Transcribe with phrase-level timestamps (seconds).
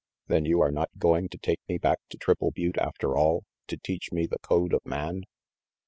[0.25, 3.77] "Then you are not going to take me back to Triple Butte after all, to
[3.77, 5.25] teach me the code of man?"